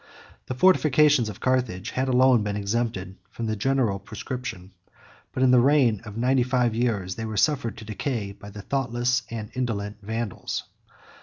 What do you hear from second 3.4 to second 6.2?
the general proscription; but in the reign of